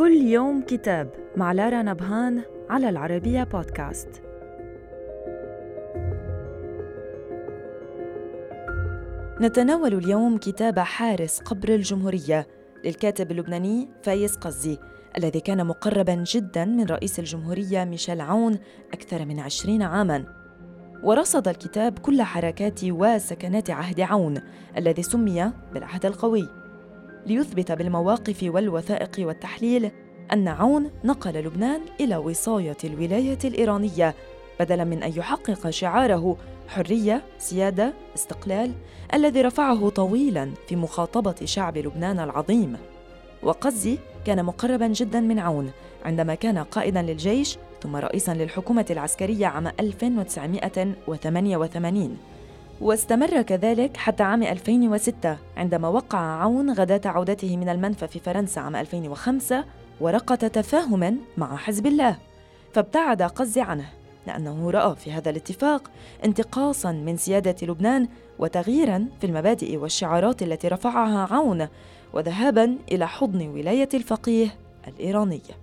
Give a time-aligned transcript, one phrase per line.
[0.00, 4.08] كل يوم كتاب مع لارا نبهان على العربية بودكاست.
[9.40, 12.46] نتناول اليوم كتاب حارس قبر الجمهورية
[12.84, 14.78] للكاتب اللبناني فايز قزي
[15.18, 18.58] الذي كان مقربا جدا من رئيس الجمهورية ميشيل عون
[18.92, 20.24] أكثر من عشرين عاماً.
[21.02, 24.42] ورصد الكتاب كل حركات وسكنات عهد عون
[24.76, 26.59] الذي سمي بالعهد القوي.
[27.26, 29.90] ليثبت بالمواقف والوثائق والتحليل
[30.32, 34.14] أن عون نقل لبنان إلى وصاية الولاية الإيرانية
[34.60, 36.36] بدلا من أن يحقق شعاره
[36.68, 38.72] حرية، سيادة، استقلال
[39.14, 42.76] الذي رفعه طويلا في مخاطبة شعب لبنان العظيم.
[43.42, 45.70] وقزي كان مقربا جدا من عون
[46.04, 52.16] عندما كان قائدا للجيش ثم رئيسا للحكومة العسكرية عام 1988
[52.80, 58.76] واستمر كذلك حتى عام 2006 عندما وقع عون غداة عودته من المنفى في فرنسا عام
[58.76, 59.64] 2005
[60.00, 62.16] ورقة تفاهم مع حزب الله
[62.72, 63.88] فابتعد قزي عنه
[64.26, 65.90] لأنه رأى في هذا الاتفاق
[66.24, 71.68] انتقاصا من سيادة لبنان وتغييرا في المبادئ والشعارات التي رفعها عون
[72.12, 74.54] وذهابا إلى حضن ولاية الفقيه
[74.88, 75.59] الإيرانية.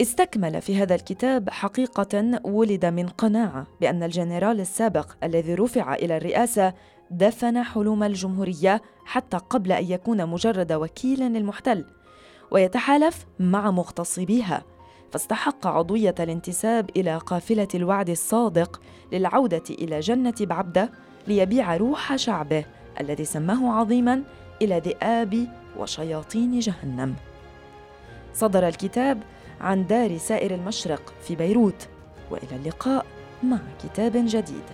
[0.00, 6.74] استكمل في هذا الكتاب حقيقة ولد من قناعة بأن الجنرال السابق الذي رفع إلى الرئاسة
[7.10, 11.84] دفن حلم الجمهورية حتى قبل أن يكون مجرد وكيل للمحتل
[12.50, 14.62] ويتحالف مع مغتصبيها
[15.12, 18.80] فاستحق عضوية الانتساب إلى قافلة الوعد الصادق
[19.12, 20.90] للعودة إلى جنة بعبدة
[21.28, 22.64] ليبيع روح شعبه
[23.00, 24.22] الذي سماه عظيما
[24.62, 27.14] إلى ذئاب وشياطين جهنم.
[28.34, 29.22] صدر الكتاب
[29.60, 31.88] عن دار سائر المشرق في بيروت
[32.30, 33.06] وإلى اللقاء
[33.42, 34.64] مع كتاب جديد.